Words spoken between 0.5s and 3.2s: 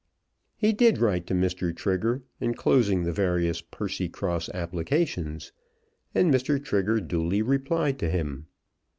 He did write to Mr. Trigger, enclosing the